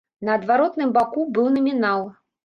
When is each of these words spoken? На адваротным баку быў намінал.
На 0.27 0.31
адваротным 0.37 0.93
баку 0.95 1.25
быў 1.35 1.51
намінал. 1.57 2.01